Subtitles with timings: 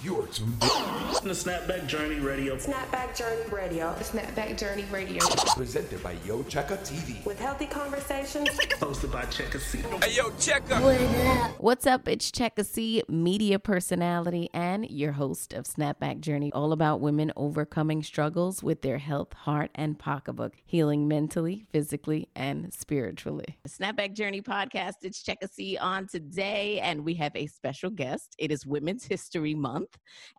[0.00, 0.68] You're tuned in.
[1.24, 2.56] The Snapback Journey Radio.
[2.56, 3.92] Snapback Journey Radio.
[3.94, 5.18] Snapback Journey Radio.
[5.56, 7.24] Presented by Yo Checka TV.
[7.26, 8.48] With healthy conversations.
[8.78, 9.78] Hosted by Checka C.
[9.78, 11.50] Hey, yo, Checka.
[11.58, 12.06] What's up?
[12.06, 18.04] It's Checka C, media personality and your host of Snapback Journey, all about women overcoming
[18.04, 23.58] struggles with their health, heart, and pocketbook, healing mentally, physically, and spiritually.
[23.66, 24.94] Snapback Journey podcast.
[25.02, 28.36] It's Checka C on today, and we have a special guest.
[28.38, 29.87] It is Women's History Month,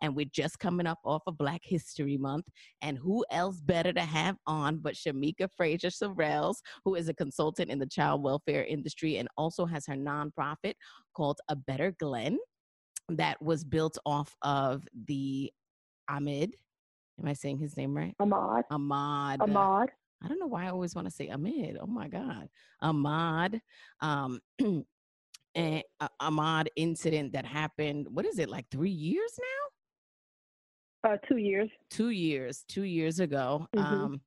[0.02, 2.46] and we're just coming up off of Black History Month.
[2.82, 7.70] And who else better to have on but Shemeka Fraser Sorrells, who is a consultant
[7.70, 10.74] in the child welfare industry and also has her nonprofit
[11.14, 12.38] called A Better Glynn
[13.08, 15.52] that was built off of the
[16.08, 16.54] Ahmed.
[17.20, 18.14] Am I saying his name right?
[18.20, 18.62] Ahmaud.
[18.72, 19.38] Ahmaud.
[19.38, 19.88] Ahmaud.
[20.22, 21.78] I don't know why I always want to say Ahmed.
[21.80, 22.48] Oh my God.
[22.82, 23.60] Ahmaud.
[24.00, 24.40] Um,
[25.54, 29.32] and uh, Ahmaud incident that happened, what is it, like three years
[31.02, 31.10] now?
[31.10, 31.68] Uh, two years.
[31.90, 33.66] Two years, two years ago.
[33.74, 33.82] Mhm.
[33.82, 34.20] Um,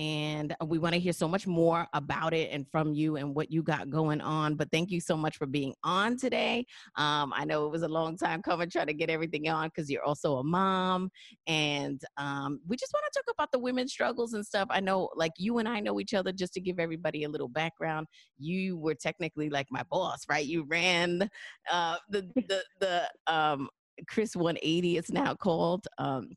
[0.00, 3.50] and we want to hear so much more about it and from you and what
[3.50, 4.54] you got going on.
[4.54, 6.64] But thank you so much for being on today.
[6.96, 9.90] Um, I know it was a long time coming trying to get everything on because
[9.90, 11.10] you're also a mom.
[11.46, 14.68] And um, we just want to talk about the women's struggles and stuff.
[14.70, 17.48] I know, like, you and I know each other just to give everybody a little
[17.48, 18.06] background.
[18.38, 20.46] You were technically like my boss, right?
[20.46, 21.28] You ran
[21.70, 23.68] uh, the, the, the, um,
[24.08, 25.86] Chris 180, it's now called.
[25.98, 26.30] Um,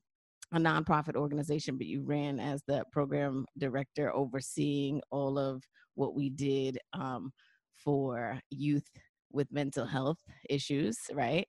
[0.54, 5.64] a nonprofit organization, but you ran as the program director overseeing all of
[5.96, 7.32] what we did um,
[7.76, 8.88] for youth
[9.32, 11.48] with mental health issues, right?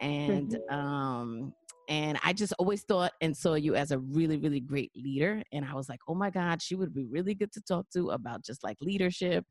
[0.00, 1.52] And um,
[1.88, 5.42] and I just always thought and saw you as a really, really great leader.
[5.52, 8.10] And I was like, oh my God, she would be really good to talk to
[8.10, 9.44] about just like leadership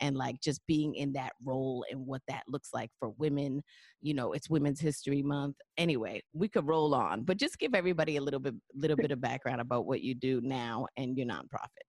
[0.00, 3.62] and like just being in that role and what that looks like for women.
[4.02, 5.56] You know, it's Women's History Month.
[5.78, 9.20] Anyway, we could roll on, but just give everybody a little bit, little bit of
[9.20, 11.84] background about what you do now and your nonprofit.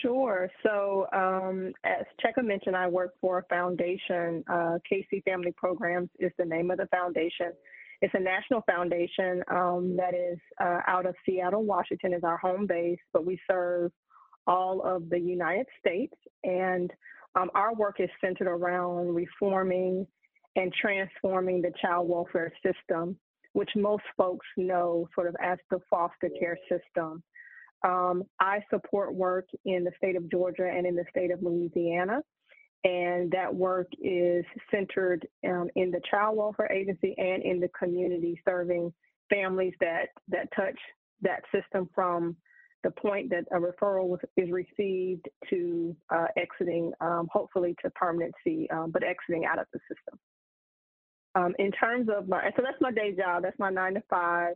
[0.00, 0.50] Sure.
[0.62, 4.44] So, um, as Checka mentioned, I work for a foundation.
[4.50, 7.52] Uh, Casey Family Programs is the name of the foundation.
[8.02, 12.66] It's a national foundation um, that is uh, out of Seattle, Washington, is our home
[12.66, 13.90] base, but we serve
[14.46, 16.14] all of the United States.
[16.44, 16.92] And
[17.34, 20.06] um, our work is centered around reforming
[20.56, 23.16] and transforming the child welfare system,
[23.52, 27.22] which most folks know sort of as the foster care system.
[27.84, 32.22] Um, I support work in the state of Georgia and in the state of Louisiana
[32.84, 38.40] and that work is centered um, in the child welfare agency and in the community
[38.44, 38.92] serving
[39.32, 40.78] families that that touch
[41.22, 42.36] that system from
[42.84, 48.68] the point that a referral was, is received to uh, exiting um, hopefully to permanency
[48.70, 50.18] um, but exiting out of the system.
[51.34, 54.54] Um, in terms of my so that's my day job that's my nine to five.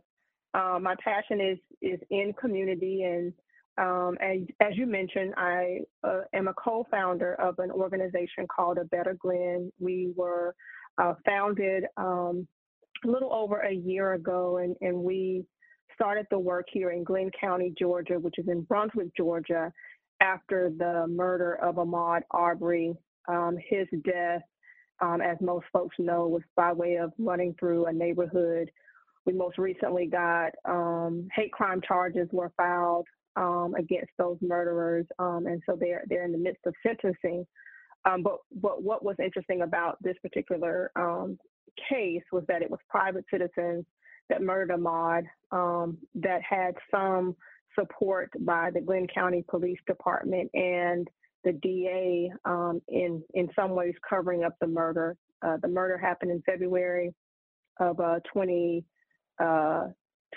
[0.53, 3.33] Uh, my passion is is in community and
[3.77, 8.85] um, as, as you mentioned, I uh, am a co-founder of an organization called A
[8.85, 9.71] Better Glynn.
[9.79, 10.55] We were
[10.97, 12.47] uh, founded um,
[13.05, 15.45] a little over a year ago, and, and we
[15.95, 19.71] started the work here in Glynn County, Georgia, which is in Brunswick, Georgia,
[20.19, 22.93] after the murder of Ahmaud Arbery.
[23.27, 24.41] Um, his death,
[24.99, 28.69] um, as most folks know, was by way of running through a neighborhood.
[29.25, 33.05] We most recently got um, hate crime charges were filed
[33.35, 37.45] um, against those murderers, um, and so they're they're in the midst of sentencing.
[38.05, 41.37] Um, but but what was interesting about this particular um,
[41.89, 43.85] case was that it was private citizens
[44.29, 47.35] that murdered Ahmaud um, that had some
[47.77, 51.07] support by the Glynn County Police Department and
[51.43, 52.31] the DA
[52.89, 55.17] in in some ways covering up the murder.
[55.41, 57.13] Uh, the murder happened in February
[57.79, 58.83] of uh, 20.
[59.39, 59.87] Uh,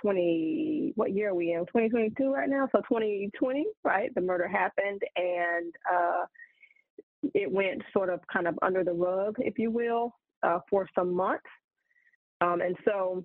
[0.01, 1.61] 20 what year are we in?
[1.61, 2.69] 2022 right now?
[2.73, 4.15] So 2020 right?
[4.15, 6.25] The murder happened and uh,
[7.35, 11.15] it went sort of kind of under the rug if you will uh, for some
[11.15, 11.45] months.
[12.41, 13.25] Um, and so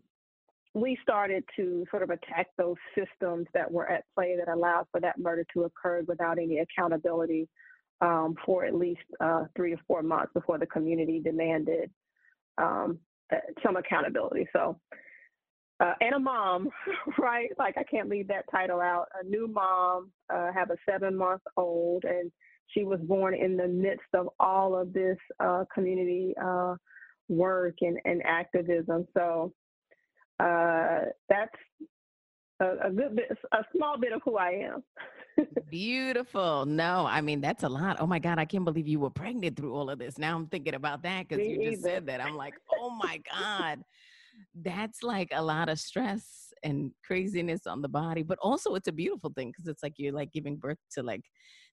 [0.74, 5.02] we started to sort of attack those systems that were at play that allowed for
[5.02, 7.48] that murder to occur without any accountability
[8.02, 11.90] um, for at least uh, three or four months before the community demanded
[12.58, 13.00] um,
[13.32, 14.48] uh, some accountability.
[14.54, 14.80] So
[15.80, 16.70] uh, and a mom,
[17.18, 17.50] right?
[17.58, 19.06] Like I can't leave that title out.
[19.22, 22.32] A new mom, uh, have a seven month old, and
[22.68, 26.76] she was born in the midst of all of this uh, community uh,
[27.28, 29.08] work and, and activism.
[29.16, 29.54] So
[30.40, 31.00] uh,
[31.30, 31.56] that's
[32.62, 34.84] a, a, good bit, a small bit of who I am.
[35.72, 36.66] Beautiful.
[36.66, 37.98] No, I mean that's a lot.
[38.00, 40.18] Oh my God, I can't believe you were pregnant through all of this.
[40.18, 41.90] Now I'm thinking about that because you just either.
[41.90, 42.22] said that.
[42.22, 43.84] I'm like, oh my God
[44.62, 48.92] that's like a lot of stress and craziness on the body, but also it's a
[48.92, 51.24] beautiful thing because it's like you're like giving birth to like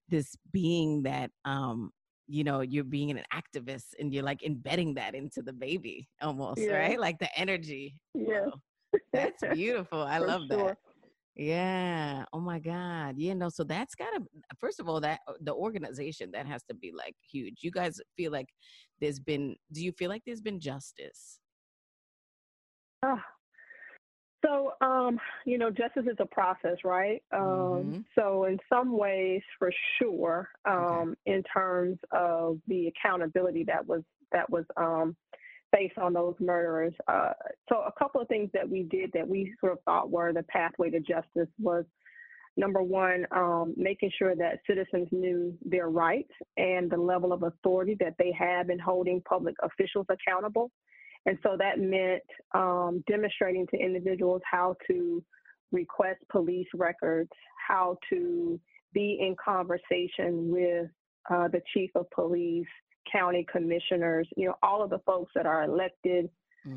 [0.09, 1.91] this being that um
[2.29, 6.61] you know you're being an activist and you're like embedding that into the baby almost
[6.61, 6.77] Yeah.
[6.79, 6.99] right?
[7.01, 7.95] Like the energy.
[8.15, 8.47] Yeah.
[8.47, 8.53] Wow.
[9.13, 10.03] that's beautiful.
[10.03, 10.77] I love that.
[11.37, 12.25] yeah.
[12.33, 13.15] Oh my god.
[13.19, 14.21] Yeah no so that's gotta
[14.59, 17.59] first of all that uh, the organization that has to be like huge.
[17.63, 18.49] You guys feel like
[19.01, 21.41] there's been do you feel like there's been justice
[23.07, 23.25] Ah.
[24.45, 27.23] So, um, you know, justice is a process, right?
[27.33, 28.05] Um, Mhm.
[28.15, 34.49] So, in some ways, for sure, um, in terms of the accountability that was that
[34.51, 35.17] was um,
[35.73, 36.95] based on those murderers.
[37.09, 37.33] Uh,
[37.69, 40.43] so, a couple of things that we did that we sort of thought were the
[40.45, 41.85] pathway to justice was
[42.57, 47.95] number one, um, making sure that citizens knew their rights and the level of authority
[48.01, 50.71] that they have in holding public officials accountable.
[51.27, 52.23] And so that meant
[52.55, 55.23] um, demonstrating to individuals how to
[55.73, 57.31] request police records,
[57.69, 58.61] how to
[58.93, 60.89] be in conversation with
[61.29, 62.67] uh, the chief of police,
[63.13, 66.31] county commissioners, you know, all of the folks that are elected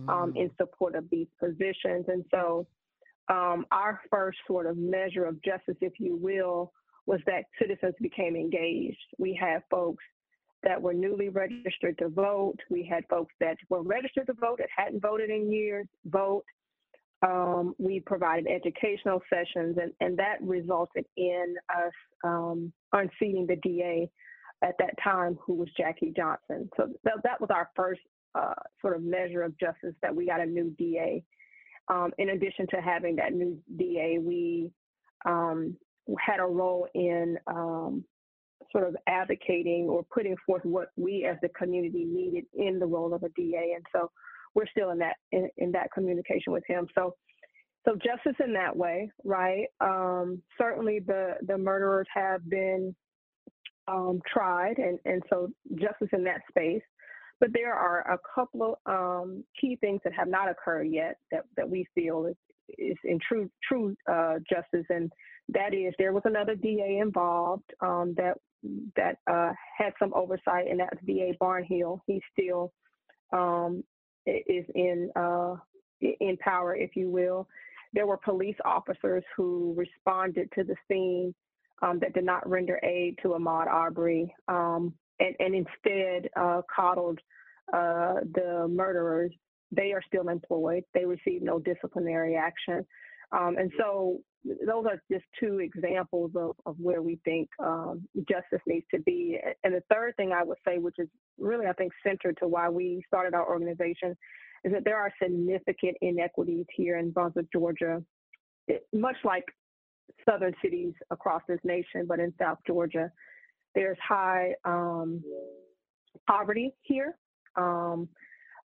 [0.08, 0.38] um, Mm.
[0.38, 2.06] in support of these positions.
[2.10, 2.68] And so
[3.28, 6.74] um, our first sort of measure of justice, if you will,
[7.08, 8.98] was that citizens became engaged.
[9.18, 10.04] We had folks
[10.64, 12.58] that were newly registered to vote.
[12.70, 16.44] We had folks that were registered to vote that hadn't voted in years vote.
[17.22, 24.10] Um, we provided educational sessions, and, and that resulted in us um, unseating the DA
[24.64, 26.70] at that time, who was Jackie Johnson.
[26.78, 28.02] So that, that was our first
[28.36, 31.24] uh, sort of measure of justice that we got a new DA.
[31.90, 34.72] Um, in addition to having that new DA, we
[35.26, 35.76] um,
[36.20, 38.04] had a role in um,
[38.72, 43.14] sort of advocating or putting forth what we as the community needed in the role
[43.14, 43.74] of a DA.
[43.76, 44.12] And so
[44.56, 46.88] we're still in that in, in that communication with him.
[46.96, 47.16] So
[47.88, 49.68] so justice in that way, right?
[49.80, 52.96] Um, certainly the the murderers have been
[53.88, 56.84] um, tried, and and so justice in that space.
[57.40, 61.46] But there are a couple of um, key things that have not occurred yet that,
[61.56, 62.36] that we feel is,
[62.78, 65.12] is in true true uh, justice, and
[65.48, 68.36] that is there was another DA involved um, that
[68.96, 72.00] that uh, had some oversight, and that's DA Barnhill.
[72.06, 72.74] He still
[73.32, 73.84] um,
[74.26, 75.56] is in uh,
[76.02, 77.48] in power, if you will.
[77.94, 81.34] There were police officers who responded to the scene
[81.82, 87.20] um, that did not render aid to Ahmaud Arbery, um, and, and instead uh, coddled
[87.74, 89.34] uh, the murderers.
[89.72, 90.84] They are still employed.
[90.94, 92.86] They received no disciplinary action.
[93.32, 98.62] Um, and so those are just two examples of, of where we think um, justice
[98.66, 99.38] needs to be.
[99.64, 101.08] And the third thing I would say, which is
[101.38, 104.16] really, I think, centered to why we started our organization,
[104.64, 108.02] is that there are significant inequities here in Brunswick, Georgia,
[108.68, 109.46] it, much like
[110.28, 113.12] southern cities across this nation, but in South Georgia,
[113.76, 115.22] there's high um,
[116.28, 117.18] poverty here.
[117.56, 118.10] Um,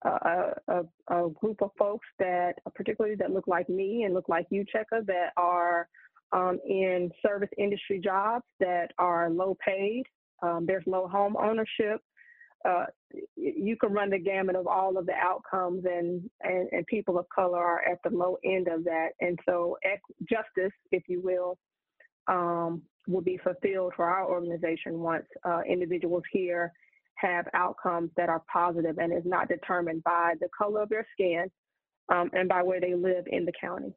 [0.10, 4.64] a, a, group of folks that, particularly that look like me and look like you,
[4.64, 5.88] Checka, that are
[6.32, 10.04] um, in service industry jobs that are low paid.
[10.42, 12.02] Um, there's low home ownership.
[12.68, 12.86] Uh,
[13.36, 17.26] you can run the gamut of all of the outcomes, and, and, and people of
[17.34, 19.10] color are at the low end of that.
[19.20, 19.78] And so,
[20.30, 21.58] justice, if you will,
[22.28, 26.72] um, will be fulfilled for our organization once uh, individuals here
[27.16, 31.50] have outcomes that are positive and is not determined by the color of their skin
[32.12, 33.94] um, and by where they live in the county.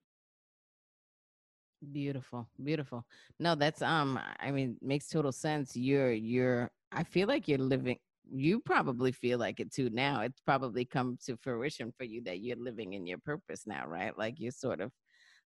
[1.93, 3.05] Beautiful, beautiful.
[3.39, 5.77] No, that's um I mean makes total sense.
[5.77, 7.99] You're you're I feel like you're living
[8.33, 10.23] you probably feel like it too now.
[10.23, 14.17] It's probably come to fruition for you that you're living in your purpose now, right?
[14.19, 14.91] Like you're sort of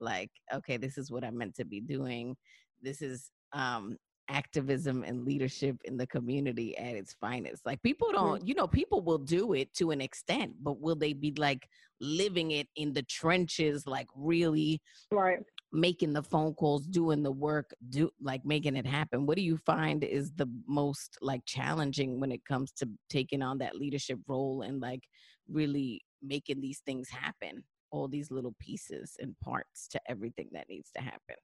[0.00, 2.36] like, okay, this is what I'm meant to be doing.
[2.82, 3.96] This is um
[4.28, 7.64] activism and leadership in the community at its finest.
[7.66, 11.12] Like people don't, you know, people will do it to an extent, but will they
[11.12, 11.68] be like
[12.00, 15.44] living it in the trenches, like really Right.
[15.72, 19.26] making the phone calls, doing the work, do like making it happen.
[19.26, 23.58] What do you find is the most like challenging when it comes to taking on
[23.58, 25.08] that leadership role and like
[25.48, 27.64] really making these things happen?
[27.90, 31.36] All these little pieces and parts to everything that needs to happen.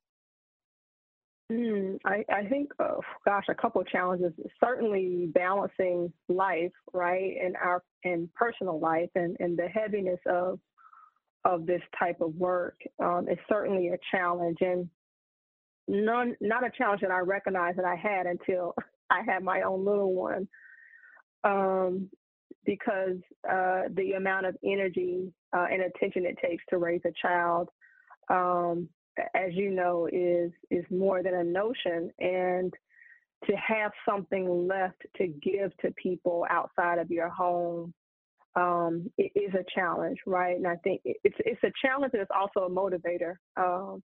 [1.51, 4.33] Mm, I, I think, uh, gosh, a couple of challenges.
[4.63, 10.61] Certainly balancing life, right, and our and personal life, and, and the heaviness of
[11.45, 14.89] of this type of work um, is certainly a challenge, and
[15.89, 18.75] none not a challenge that I recognized that I had until
[19.11, 20.47] I had my own little one,
[21.43, 22.09] um,
[22.65, 23.17] because
[23.51, 27.71] uh, the amount of energy uh, and attention it takes to raise a child,
[28.29, 28.89] um,
[29.35, 32.73] as you know, is is more than a notion, and
[33.47, 37.95] to have something left to give to people outside of your home
[38.57, 40.57] um, it is a challenge, right?
[40.57, 44.03] And I think it's it's a challenge and it's also a motivator um,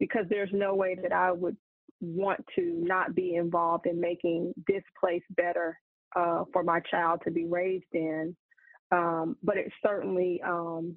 [0.00, 1.56] because there's no way that I would
[2.00, 5.78] want to not be involved in making this place better
[6.16, 8.36] uh, for my child to be raised in.
[8.90, 10.96] Um, but it certainly um,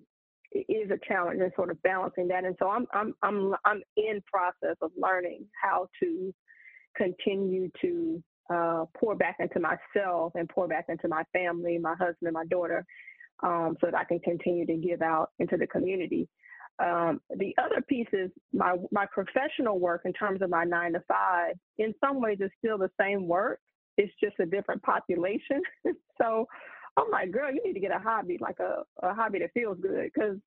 [0.52, 2.46] is a challenge and sort of balancing that.
[2.46, 6.34] And so I'm I'm I'm I'm in process of learning how to
[6.96, 12.34] continue to uh, pour back into myself and pour back into my family, my husband,
[12.34, 12.86] my daughter,
[13.44, 16.28] um, so that I can continue to give out into the community.
[16.80, 21.04] Um, the other piece is my my professional work in terms of my nine to
[21.08, 21.56] five.
[21.78, 23.60] In some ways, is still the same work.
[23.98, 25.62] It's just a different population.
[26.22, 26.48] so
[26.98, 29.78] I'm like, girl, you need to get a hobby, like a, a hobby that feels
[29.80, 30.38] good, because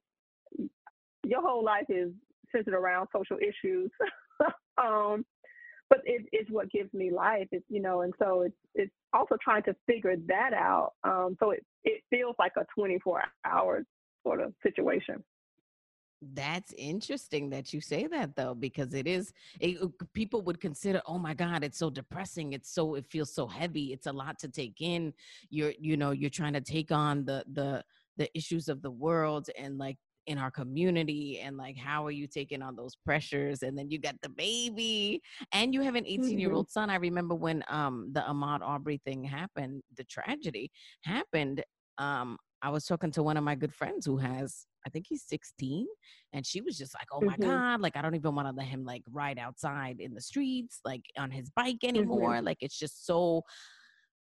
[1.25, 2.11] your whole life is
[2.51, 3.91] centered around social issues.
[4.83, 5.25] um,
[5.89, 7.49] but it, it's what gives me life.
[7.53, 10.93] It's you know, and so it's it's also trying to figure that out.
[11.05, 13.85] Um, so it it feels like a 24 hour
[14.25, 15.23] sort of situation.
[16.23, 19.79] That's interesting that you say that though, because it is it,
[20.13, 22.53] people would consider, oh my God, it's so depressing.
[22.53, 23.93] It's so it feels so heavy.
[23.93, 25.15] It's a lot to take in.
[25.49, 27.83] You're you know you're trying to take on the the
[28.17, 29.97] the issues of the world and like
[30.27, 33.99] in our community and like how are you taking on those pressures and then you
[33.99, 35.21] got the baby
[35.53, 36.81] and you have an 18 year old mm-hmm.
[36.81, 40.71] son i remember when um the ahmaud arbery thing happened the tragedy
[41.03, 41.65] happened
[41.99, 45.25] um i was talking to one of my good friends who has i think he's
[45.27, 45.87] 16
[46.33, 47.51] and she was just like oh my mm-hmm.
[47.51, 50.81] god like i don't even want to let him like ride outside in the streets
[50.85, 51.97] like on his bike mm-hmm.
[51.97, 52.47] anymore mm-hmm.
[52.47, 53.43] like it's just so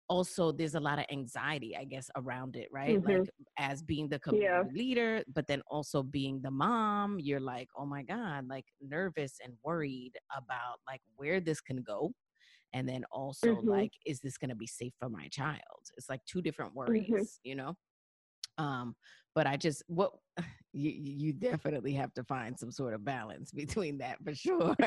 [0.08, 3.20] also there's a lot of anxiety i guess around it right mm-hmm.
[3.20, 4.62] like as being the community yeah.
[4.72, 9.52] leader but then also being the mom you're like oh my god like nervous and
[9.64, 12.12] worried about like where this can go
[12.72, 13.68] and then also mm-hmm.
[13.68, 15.60] like is this going to be safe for my child
[15.96, 16.90] it's like two different mm-hmm.
[16.90, 17.24] worries mm-hmm.
[17.42, 17.74] you know
[18.58, 18.94] um
[19.34, 20.12] but i just what
[20.72, 24.76] you you definitely have to find some sort of balance between that for sure.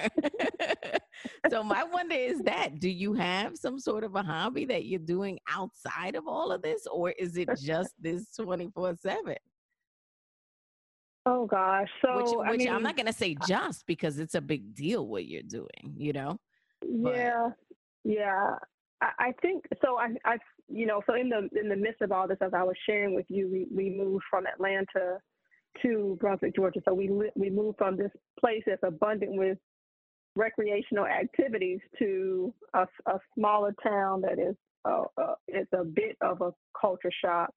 [1.49, 4.99] So my wonder is that do you have some sort of a hobby that you're
[4.99, 9.35] doing outside of all of this or is it just this 24 7
[11.25, 11.87] oh gosh.
[12.01, 15.07] So which, which I am not going to say just because it's a big deal
[15.07, 16.39] what you're doing you know?
[16.87, 18.55] Yeah but, yeah.
[18.55, 18.57] I,
[19.01, 20.37] I think so I, I
[20.67, 23.15] you know so in the in the midst of all this as i was sharing
[23.15, 25.17] with you we, we moved from atlanta
[25.81, 29.57] to brunswick georgia so we we moved from this place that's abundant with
[30.35, 36.41] recreational activities to a, a smaller town that is uh, uh, is a bit of
[36.41, 37.51] a culture shock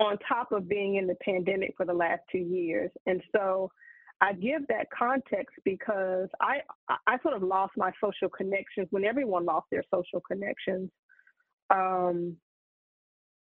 [0.00, 2.90] on top of being in the pandemic for the last two years.
[3.06, 3.70] And so
[4.22, 6.60] I give that context because I
[7.08, 10.90] I sort of lost my social connections when everyone lost their social connections.
[11.70, 12.36] Um,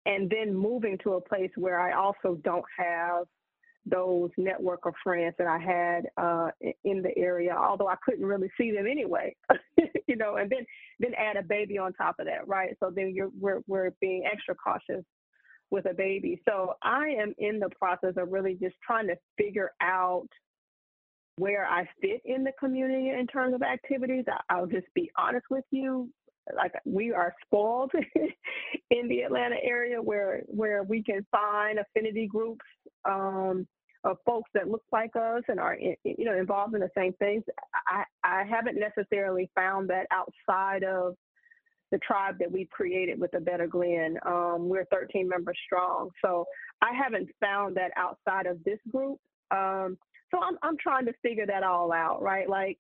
[0.07, 3.25] and then moving to a place where I also don't have
[3.87, 6.51] those network of friends that I had uh,
[6.85, 9.35] in the area, although I couldn't really see them anyway,
[10.07, 10.65] you know, and then
[11.01, 12.77] then add a baby on top of that, right?
[12.81, 15.05] So then you're we're we're being extra cautious
[15.71, 16.41] with a baby.
[16.49, 20.29] So I am in the process of really just trying to figure out
[21.39, 24.25] where I fit in the community in terms of activities.
[24.51, 26.11] I'll just be honest with you.
[26.57, 27.93] Like we are spoiled
[28.91, 32.65] in the Atlanta area where where we can find affinity groups
[33.05, 33.67] um,
[34.05, 37.45] of folks that look like us and are you know involved in the same things.
[37.87, 41.17] I I haven't necessarily found that outside of
[41.91, 44.19] the tribe that we've created with the Better Glynn.
[44.27, 46.45] Um, we're 13 members strong, so
[46.83, 49.19] I haven't found that outside of this group.
[49.51, 49.97] Um,
[50.31, 52.49] so I'm I'm trying to figure that all out, right?
[52.49, 52.79] Like,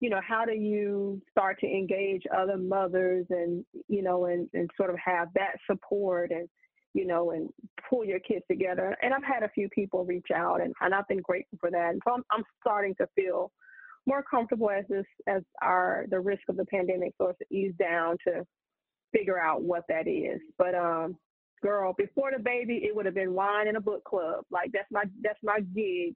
[0.00, 4.70] you know, how do you start to engage other mothers and you know and and
[4.76, 6.48] sort of have that support and
[6.94, 7.48] you know, and
[7.88, 8.96] pull your kids together.
[9.02, 11.90] And I've had a few people reach out, and, and I've been grateful for that.
[11.90, 13.52] And so I'm, I'm starting to feel
[14.06, 18.16] more comfortable as this as our the risk of the pandemic starts to ease down
[18.26, 18.44] to
[19.12, 20.40] figure out what that is.
[20.58, 21.16] But um,
[21.62, 24.44] girl, before the baby, it would have been wine in a book club.
[24.50, 26.14] Like that's my that's my gig,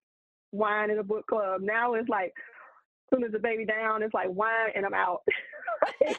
[0.54, 1.60] wine in a book club.
[1.62, 5.20] Now it's like, as soon as the baby down, it's like wine and I'm out.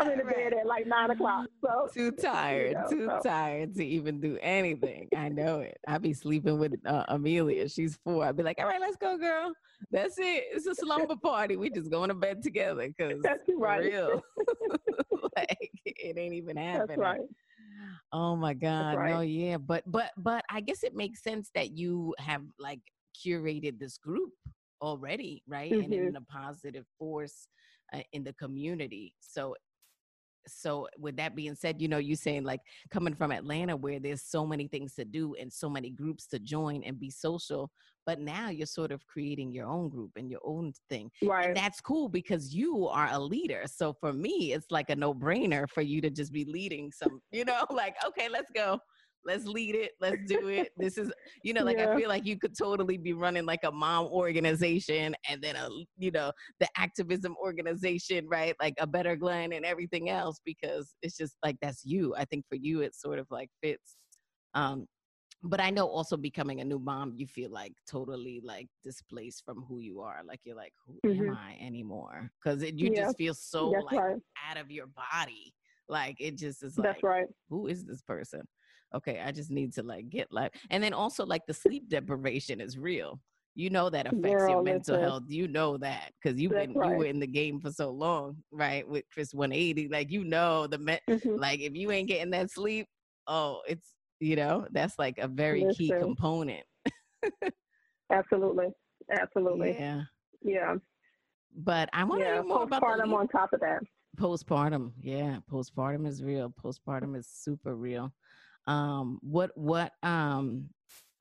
[0.00, 1.48] I'm in the bed at like nine o'clock.
[1.64, 3.28] So too tired, you know, too so.
[3.28, 5.08] tired to even do anything.
[5.16, 5.76] I know it.
[5.88, 7.68] I be sleeping with uh, Amelia.
[7.68, 8.24] She's four.
[8.24, 9.52] I'd be like, all right, let's go, girl.
[9.90, 10.44] That's it.
[10.52, 11.56] It's a slumber party.
[11.56, 13.82] We just going to bed together because that's right.
[13.82, 14.22] real.
[15.36, 16.86] like it ain't even happening.
[16.86, 17.20] That's right.
[18.12, 18.96] Oh my God.
[18.96, 19.10] right.
[19.10, 19.56] No, yeah.
[19.56, 22.80] But but but I guess it makes sense that you have like
[23.24, 24.32] curated this group
[24.80, 25.72] already, right?
[25.72, 26.08] And Mhm.
[26.08, 27.48] in a positive force
[27.92, 29.14] uh, in the community.
[29.20, 29.54] So
[30.46, 32.60] so with that being said, you know, you saying like
[32.90, 36.38] coming from Atlanta where there's so many things to do and so many groups to
[36.38, 37.70] join and be social,
[38.06, 41.10] but now you're sort of creating your own group and your own thing.
[41.22, 41.48] Right.
[41.48, 43.64] And that's cool because you are a leader.
[43.66, 47.44] So for me, it's like a no-brainer for you to just be leading some, you
[47.44, 48.78] know, like, okay, let's go.
[49.24, 49.92] Let's lead it.
[50.00, 50.72] Let's do it.
[50.78, 53.70] This is, you know, like I feel like you could totally be running like a
[53.70, 58.54] mom organization and then a, you know, the activism organization, right?
[58.60, 62.14] Like a better Glynn and everything else because it's just like that's you.
[62.16, 63.96] I think for you, it sort of like fits.
[64.54, 64.86] Um,
[65.42, 69.64] but I know also becoming a new mom, you feel like totally like displaced from
[69.68, 70.22] who you are.
[70.26, 71.36] Like you're like, who am Mhm.
[71.36, 72.30] I anymore?
[72.42, 74.16] Because you Yeah, just feel so That's like right.
[74.50, 75.54] out of your body.
[75.88, 77.26] Like it just is like, That's right.
[77.48, 78.42] who is this person?
[78.94, 80.50] Okay, I just need to like get life.
[80.70, 83.20] And then also like the sleep deprivation is real.
[83.54, 85.00] You know that affects your mental listen.
[85.00, 85.22] health.
[85.28, 88.36] You know that because you've That's been you were in the game for so long,
[88.52, 88.88] right?
[88.88, 91.38] With Chris 180, like you know the me- Mhm.
[91.38, 92.86] like if you ain't getting that sleep,
[93.26, 96.64] oh, it's you know that's like a very key component.
[98.12, 98.66] Absolutely.
[99.10, 99.72] Absolutely.
[99.78, 100.02] Yeah,
[100.42, 100.74] Yeah.
[101.56, 102.34] but I want to Yeah.
[102.34, 103.80] hear more about Postpartum on top of that.
[104.16, 108.12] postpartum yeah postpartum is real postpartum is super real
[108.68, 110.68] um what what um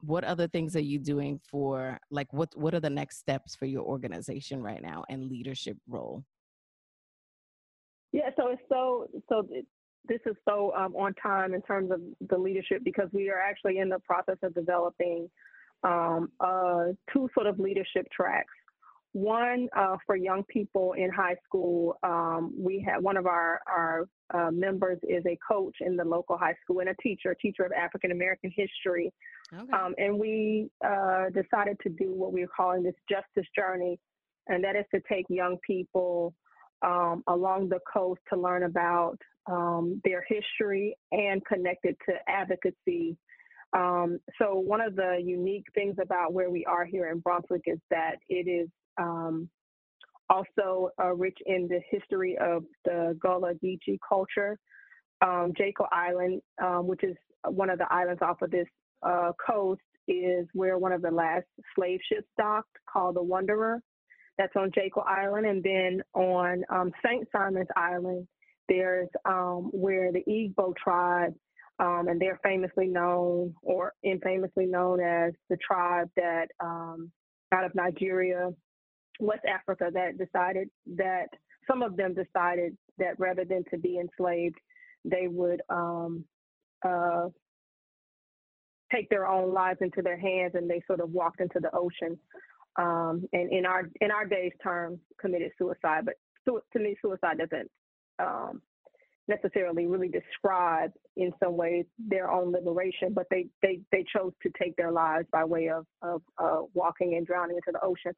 [0.02, 3.66] what other things are you doing for like what what are the next steps for
[3.66, 6.24] your organization right now and leadership role
[8.12, 9.48] Yeah, so it's so so
[10.08, 13.80] this is so um, on time in terms of the leadership because we are actually
[13.80, 15.30] in the process of developing
[15.84, 18.54] um, uh, two sort of leadership tracks.
[19.18, 21.98] One uh, for young people in high school.
[22.04, 26.38] Um, we have one of our our uh, members is a coach in the local
[26.38, 29.12] high school and a teacher, a teacher of African American history.
[29.52, 34.00] okay Um, and we uh, decided to do what we are calling this justice journey,
[34.50, 36.36] and that is to take young people
[36.86, 39.18] um, along the coast to learn about
[39.52, 43.18] um, their history and connect it to advocacy.
[43.76, 47.80] Um, so, one of the unique things about where we are here in Brunswick is
[47.90, 49.50] that it is um,
[50.30, 54.58] also uh, rich in the history of the Gullah Geechee culture.
[55.22, 57.16] Um, Jekyll Island, um, which is
[57.48, 58.68] one of the islands off of this
[59.04, 63.82] uh, coast, is where one of the last slave ships docked, called the Wanderer.
[64.38, 67.28] That's on Jekyll Island, and then on um, St.
[67.32, 68.28] Simon's Island,
[68.70, 71.34] there's um, where the Igbo tribe,
[71.80, 77.12] um, and they're famously known or infamously known as the tribe that um,
[77.52, 78.52] out of Nigeria,
[79.20, 81.28] West Africa, that decided that
[81.70, 84.58] some of them decided that rather than to be enslaved,
[85.06, 86.24] they would um,
[86.86, 87.28] uh,
[88.94, 92.18] take their own lives into their hands, and they sort of walked into the ocean.
[92.78, 96.06] Um, and in our in our days terms, committed suicide.
[96.06, 97.70] But su- to me, suicide doesn't
[98.20, 98.62] um,
[99.28, 104.50] necessarily really describe in some ways their own liberation, but they they they chose to
[104.62, 108.14] take their lives by way of of uh, walking and drowning into the ocean.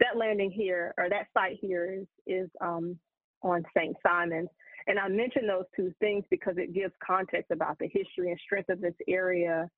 [0.00, 2.98] That landing here or that site here is is um,
[3.42, 3.96] on St.
[4.04, 4.48] Simon's.
[4.86, 8.68] And I mention those two things because it gives context about the history and strength
[8.68, 9.68] of this area.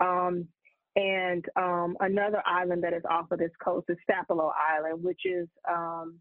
[0.00, 0.46] Um,
[0.96, 5.46] and um, another island that is off of this coast is Sapelo Island, which is
[5.70, 6.18] um,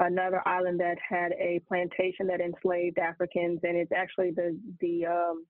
[0.00, 5.44] another island that had a plantation that enslaved Africans, and it's actually the the um,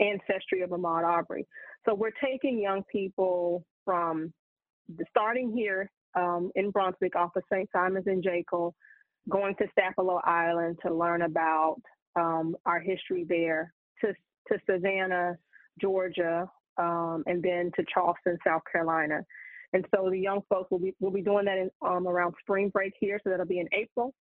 [0.00, 1.46] ancestry of Ahmaud Arbery.
[1.86, 4.32] So we're taking young people from
[4.96, 7.68] the, starting here um, in Brunswick off of St.
[7.72, 8.74] Simon's and Jekyll,
[9.28, 11.76] going to Sapelo Island to learn about
[12.16, 14.12] um, our history there, to
[14.48, 15.36] to Savannah,
[15.80, 19.20] Georgia, um, and then to Charleston, South Carolina.
[19.74, 22.70] And so the young folks will be will be doing that in, um, around spring
[22.70, 24.14] break here, so that'll be in April.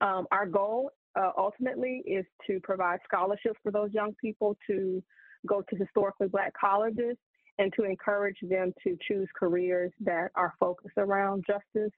[0.00, 5.02] Um, our goal uh, ultimately is to provide scholarships for those young people to
[5.46, 7.16] go to historically black colleges
[7.58, 11.92] and to encourage them to choose careers that are focused around justice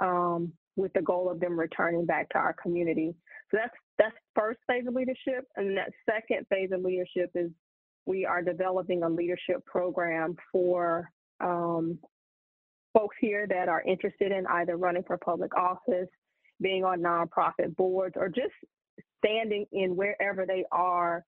[0.00, 3.14] um, with the goal of them returning back to our community.
[3.50, 7.50] So that's that's first phase of leadership, and that second phase of leadership is
[8.06, 11.98] we are developing a leadership program for um,
[12.96, 16.08] folks here that are interested in either running for public office,
[16.60, 18.54] being on nonprofit boards, or just
[19.24, 21.24] standing in wherever they are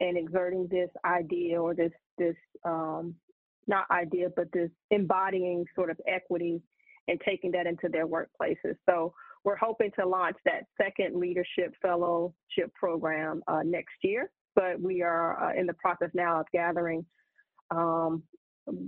[0.00, 3.14] and exerting this idea or this this um,
[3.66, 6.62] not idea, but this embodying sort of equity
[7.08, 8.76] and taking that into their workplaces.
[8.88, 14.30] So we're hoping to launch that second leadership fellowship program uh, next year.
[14.54, 17.04] but we are uh, in the process now of gathering
[17.70, 18.22] um,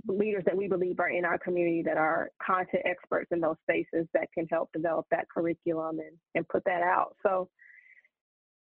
[0.07, 4.07] leaders that we believe are in our community that are content experts in those spaces
[4.13, 7.15] that can help develop that curriculum and, and put that out.
[7.23, 7.49] So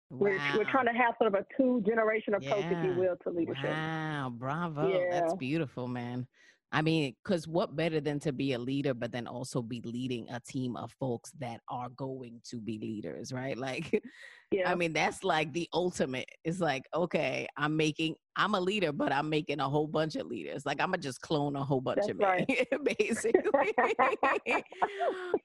[0.09, 3.29] we're, we're trying to have sort of a two generation approach, if you will, to
[3.29, 3.69] leadership.
[3.69, 5.07] Wow, bravo.
[5.11, 6.27] That's beautiful, man.
[6.71, 10.29] I mean, because what better than to be a leader, but then also be leading
[10.29, 13.58] a team of folks that are going to be leaders, right?
[13.69, 14.01] Like,
[14.51, 14.71] Yeah.
[14.71, 16.27] I mean, that's like the ultimate.
[16.43, 20.25] It's like, okay, I'm making, I'm a leader, but I'm making a whole bunch of
[20.25, 20.65] leaders.
[20.65, 22.67] Like, I'm gonna just clone a whole bunch That's of men, right.
[22.97, 23.73] basically.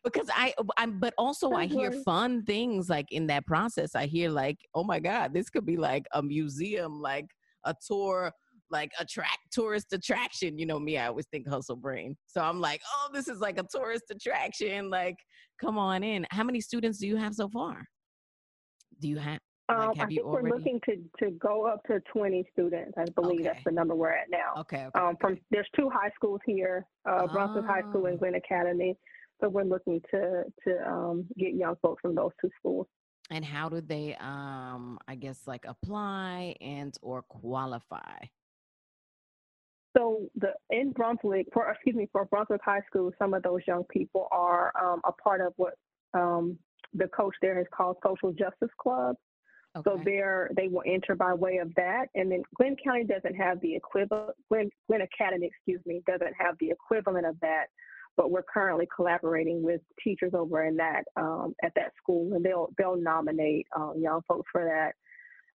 [0.04, 2.04] because I, oh, I'm, but also I hear right.
[2.04, 3.94] fun things like in that process.
[3.94, 7.26] I hear like, oh my God, this could be like a museum, like
[7.64, 8.32] a tour
[8.70, 10.58] like attract tourist attraction.
[10.58, 12.16] You know me, I always think hustle brain.
[12.26, 14.90] So I'm like, oh, this is like a tourist attraction.
[14.90, 15.16] Like,
[15.60, 16.26] come on in.
[16.30, 17.84] How many students do you have so far?
[19.00, 21.66] Do you have like Um, have I you think already we're looking to, to go
[21.66, 22.92] up to 20 students.
[22.98, 23.48] I believe Okay.
[23.48, 24.60] that's the number we're at now.
[24.60, 25.42] okay, okay, Um, from okay.
[25.50, 28.18] there's two high schools here, uh, Brunswick High School and Oh.
[28.18, 28.96] Glynn Academy.
[29.40, 32.86] So we're looking to to um, get young folks from those two schools.
[33.30, 38.18] and how do they um I guess like apply and or qualify?
[39.96, 43.84] So the in Brunswick, for excuse me, for Brunswick High School, some of those young
[43.84, 45.74] people are um, a part of what
[46.14, 46.58] um,
[46.92, 49.16] the coach there has called Social Justice Club.
[49.84, 50.02] So Okay.
[50.04, 53.74] they're they will enter by way of that, and then Glynn County doesn't have the
[53.74, 54.36] equivalent.
[54.48, 57.66] Glynn, Glynn Academy, excuse me, doesn't have the equivalent of that.
[58.16, 62.68] But we're currently collaborating with teachers over in that um, at that school, and they'll
[62.78, 64.94] they'll nominate um, young folks for that.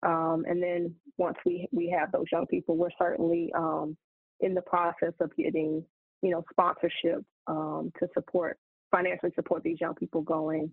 [0.08, 3.98] Um, and then once we we have those young people, we're certainly um,
[4.40, 5.84] in the process of getting
[6.22, 8.58] you know sponsorship um, to support
[8.90, 10.70] financially support these young people going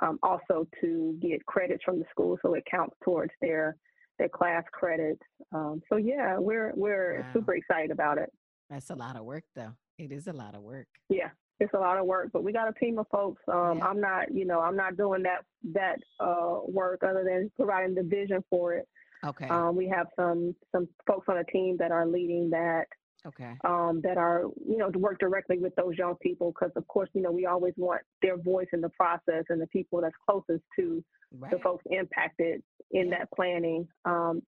[0.00, 3.76] um, also to get credits from the school so it counts towards their
[4.18, 5.20] their class credits.
[5.52, 7.26] Um, so yeah, we're we're Wow.
[7.34, 8.30] super excited about it.
[8.70, 9.72] That's a lot of work though.
[9.98, 10.86] It is a lot of work.
[11.08, 13.42] Yeah, it's a lot of work, but we got a team of folks.
[13.48, 13.86] Um, Yeah.
[13.86, 18.02] I'm not, you know, I'm not doing that that uh, work other than providing the
[18.02, 18.88] vision for it.
[19.24, 19.48] Okay.
[19.48, 22.86] Um, we have some some folks on the team that are leading that
[23.26, 23.54] okay.
[23.64, 27.08] um, that are, you know, to work directly with those young people because, of course,
[27.14, 30.64] you know, we always want their voice in the process and the people that's closest
[30.78, 31.02] to
[31.38, 31.50] Right.
[31.50, 32.62] the folks impacted
[32.92, 33.18] in Yeah.
[33.18, 33.88] that planning.
[34.04, 34.42] Um,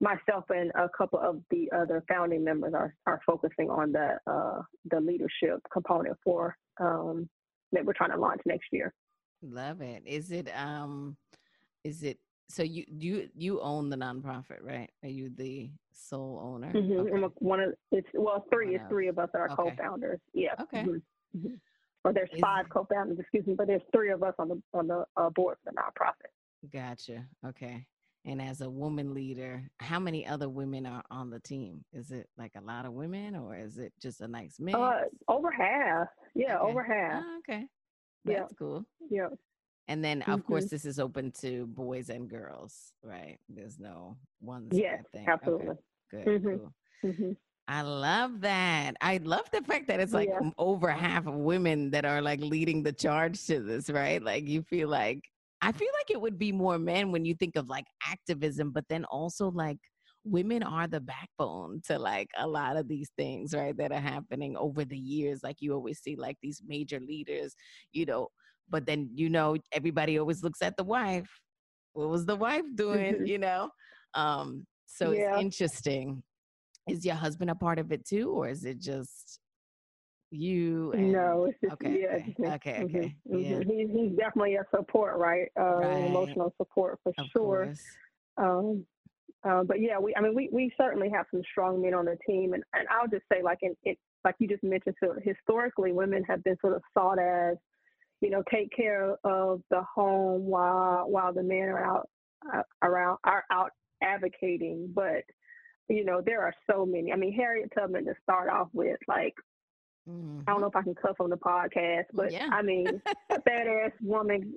[0.00, 4.62] myself and a couple of the other founding members are, are focusing on the uh,
[4.90, 7.28] the leadership component for um,
[7.72, 8.92] that we're trying to launch next year.
[9.42, 10.02] Love it.
[10.06, 11.16] Is it um
[11.84, 14.90] is it so you you you own the nonprofit, right?
[15.02, 16.72] Are you the sole owner?
[16.72, 16.98] Mhm.
[17.00, 17.10] Okay.
[17.12, 18.66] And one of it's well three.
[18.66, 19.54] One It's of- three of us are okay.
[19.70, 20.20] co-founders.
[20.32, 20.54] Yeah.
[20.60, 20.82] Okay.
[20.84, 21.02] Mhm.
[21.36, 21.60] Mhm.
[22.04, 24.86] Or there's Is- five co-founders, excuse me, but there's three of us on the on
[24.88, 26.30] the uh, board for the nonprofit.
[26.70, 27.26] Gotcha.
[27.46, 27.86] Okay.
[28.26, 31.84] And as a woman leader, how many other women are on the team?
[31.92, 34.78] Is it like a lot of women or is it just a nice mix?
[34.78, 36.08] Uh, over half.
[36.34, 36.70] Yeah, Okay.
[36.70, 37.22] over half.
[37.22, 37.68] Ah, okay.
[38.24, 38.40] Yeah.
[38.40, 38.86] That's cool.
[39.10, 39.28] Yeah.
[39.88, 40.70] And then of course Mhm.
[40.70, 43.38] this is open to boys and girls, right?
[43.48, 45.28] There's no one Yeah, thing.
[45.28, 45.74] absolutely.
[45.74, 45.78] Okay.
[46.10, 46.28] Good.
[46.28, 46.60] Mhm.
[46.60, 46.74] Cool.
[47.02, 47.32] hmm
[47.66, 48.96] I love that.
[49.00, 50.40] I love the fact that it's like Yeah.
[50.58, 54.22] over half of women that are like leading the charge to this, right?
[54.22, 55.22] Like you feel like
[55.62, 58.84] I feel like it would be more men when you think of like activism, but
[58.88, 59.78] then also like
[60.24, 63.76] women are the backbone to like a lot of these things, right?
[63.76, 65.42] That are happening over the years.
[65.42, 67.54] Like you always see like these major leaders,
[67.92, 68.28] you know,
[68.68, 71.28] but then you know everybody always looks at the wife.
[71.92, 73.26] What was the wife doing, Mhm.
[73.28, 73.70] you know?
[74.14, 75.34] Um so Yeah.
[75.34, 76.22] it's interesting
[76.88, 79.40] is your husband a part of it too or is it just
[80.30, 82.16] you and No, just okay, yeah.
[82.54, 83.42] okay, okay, okay, mhm.
[83.42, 83.58] yeah.
[83.60, 85.48] He's he's definitely a support, right?
[85.58, 86.06] Uh, Right.
[86.06, 87.66] Emotional support for of sure.
[87.66, 87.84] course
[88.36, 88.86] Um,
[89.44, 92.16] uh, but yeah, we I mean we, we certainly have some strong men on the
[92.26, 95.92] team, and, and I'll just say like in it like you just mentioned, so historically
[95.92, 97.56] women have been sort of sought as
[98.20, 102.08] you know take care of the home while while the men are out
[102.52, 103.70] uh, around are out
[104.02, 105.22] advocating, but
[105.88, 107.12] you know there are so many.
[107.12, 109.34] I mean Harriet Tubman to start off with like
[110.46, 112.48] I don't know if I can cuff on the podcast, but Yeah.
[112.52, 113.00] I mean,
[113.30, 114.54] a badass woman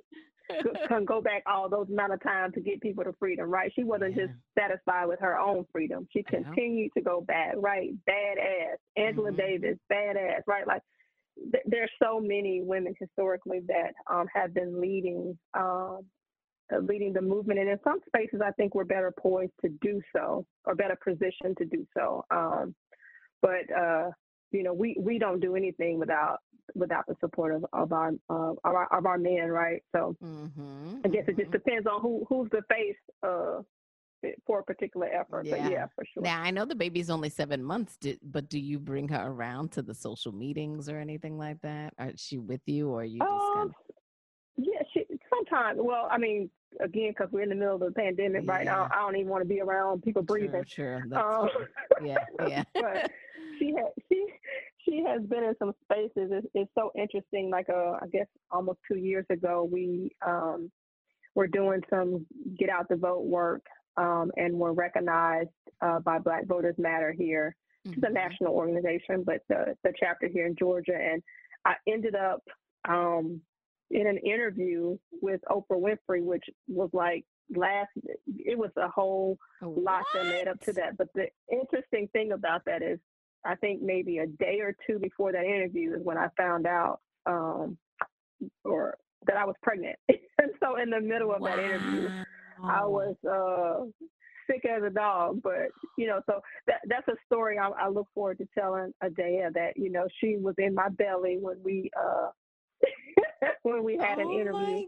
[0.88, 3.72] can go back all those amount of time to get people to freedom, right?
[3.74, 6.06] She wasn't just satisfied with her own freedom.
[6.12, 7.90] She continued to go back, right?
[8.06, 8.76] Badass.
[8.96, 9.36] Angela Mhm.
[9.38, 10.66] Davis, badass, right?
[10.66, 10.82] Like,
[11.52, 15.38] th- there's so many women historically that um, have been leading.
[15.54, 16.00] Um,
[16.70, 20.02] uh, leading the movement, and in some spaces, I think we're better poised to do
[20.14, 22.26] so, or better positioned to do so.
[22.30, 22.74] Um,
[23.40, 24.10] but uh,
[24.50, 26.40] you know, we we don't do anything without
[26.74, 29.82] without the support of, of our uh, of our of our men, right?
[29.94, 33.62] So mm-hmm, I guess it just depends on who who's the face uh,
[34.46, 35.46] for a particular effort.
[35.46, 35.62] Yeah.
[35.62, 36.22] But yeah, for sure.
[36.22, 39.72] Now I know the baby's only seven months, di- but do you bring her around
[39.72, 41.94] to the social meetings or anything like that?
[42.00, 43.74] Is she with you, or you just kind Um,
[44.56, 45.78] yeah, she sometimes.
[45.80, 46.50] Well, I mean,
[46.80, 49.42] again, because we're in the middle of the pandemic right now, I don't even want
[49.42, 50.64] to be around people of breathing.
[50.66, 51.04] Sure, sure.
[51.08, 52.06] That's Um, true.
[52.08, 52.64] Yeah, yeah.
[52.74, 53.10] but
[53.58, 54.26] she has she
[54.84, 56.30] she has been in some spaces.
[56.32, 57.50] It's, it's so interesting.
[57.50, 60.70] Like uh, I guess almost two years ago, we um,
[61.36, 62.26] were doing some
[62.58, 63.62] get out the vote work,
[63.98, 65.50] um, and were recognized
[65.82, 67.54] uh, by Black Voters Matter here.
[67.84, 68.12] It's a Mhm.
[68.12, 71.22] national organization, but the the chapter here in Georgia, and
[71.64, 72.42] I ended up
[72.88, 73.40] um,
[73.90, 77.90] in an interview with Oprah Winfrey, which was like last.
[78.26, 80.96] It was a whole lot that led up to that.
[80.96, 82.98] But the interesting thing about that is,
[83.44, 87.00] I think maybe a day or two before that interview is when I found out,
[87.26, 87.78] um,
[88.64, 89.98] or that I was pregnant.
[90.08, 92.08] and so in the middle of that interview,
[92.64, 93.84] I was uh,
[94.50, 95.40] sick as a dog.
[95.42, 99.52] But you know, so that that's a story I, I look forward to telling Adea
[99.54, 102.28] that you know she was in my belly when we uh,
[103.62, 104.84] when we had an interview.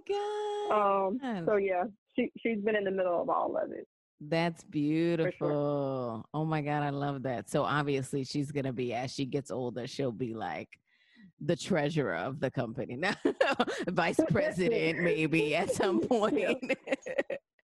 [0.70, 1.36] oh my God.
[1.36, 1.84] Um, so yeah,
[2.16, 3.86] she she's been in the middle of all of it.
[4.20, 6.26] That's beautiful.
[6.34, 7.48] Oh my God, I love that.
[7.48, 10.68] So obviously she's gonna be as she gets older, she'll be like
[11.40, 12.96] the treasurer of the company.
[13.00, 13.14] Now
[13.88, 16.58] vice president maybe at some point.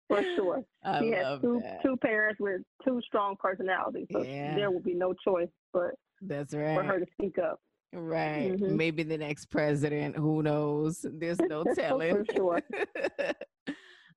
[0.09, 0.63] For sure.
[0.85, 1.83] I She has two that.
[1.83, 4.55] two parents with two strong personalities, so Yeah.
[4.55, 5.91] there will be no choice but
[6.23, 7.61] That's right for her to speak up.
[7.93, 8.53] Right.
[8.57, 8.77] Mhm.
[8.77, 10.17] Maybe the next president.
[10.17, 11.05] Who knows?
[11.09, 12.25] There's no telling.
[12.25, 12.63] For sure.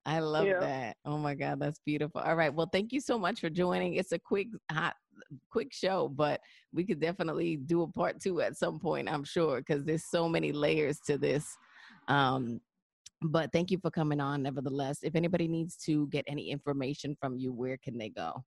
[0.06, 0.60] I love Yeah.
[0.60, 0.96] that.
[1.04, 2.20] Oh my God, that's beautiful.
[2.20, 2.52] All right.
[2.54, 3.94] Well, thank you so much for joining.
[3.94, 4.94] It's a quick, hot,
[5.50, 6.40] quick show, but
[6.72, 10.28] we could definitely do a part two at some point, I'm sure, because there's so
[10.28, 11.56] many layers to this.
[12.08, 12.60] Um,
[13.22, 14.98] but thank you for coming on, nevertheless.
[15.02, 18.44] If anybody needs to get any information from you, where can they go?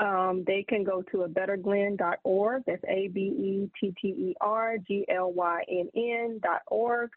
[0.00, 2.62] Um, they can go to a betterglynn.org.
[2.66, 7.10] That's A B E T T E R G L Y N N dot org.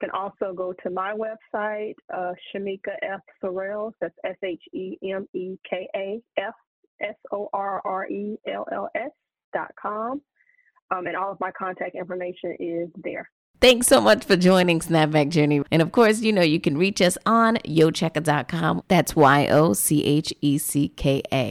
[0.00, 3.20] Can also go to my website, uh, Shemeka F.
[3.42, 3.94] Sorrells.
[4.00, 6.54] That's S H E M E K A F
[7.00, 9.10] S O R R E L L S
[9.52, 10.22] dot com.
[10.92, 13.28] Um, and all of my contact information is there.
[13.60, 15.62] Thanks so much for joining Snapback Journey.
[15.72, 18.82] And of course, you know, you can reach us on yochecka.com.
[18.86, 21.46] That's Y O C H E C K A.